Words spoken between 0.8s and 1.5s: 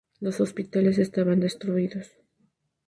estaban